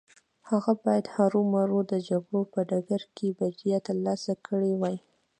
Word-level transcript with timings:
هغه 0.49 0.71
بايد 0.83 1.05
هرو 1.15 1.39
مرو 1.53 1.79
د 1.91 1.93
جګړې 2.09 2.43
په 2.53 2.59
ډګر 2.69 3.01
کې 3.15 3.27
بريا 3.39 3.77
ترلاسه 3.87 4.33
کړې 4.47 4.71
وای. 4.81 4.97